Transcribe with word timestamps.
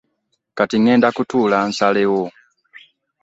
Kati 0.57 0.77
ŋŋenda 0.81 1.09
kutuula 1.15 1.57
nsalewo. 1.69 2.23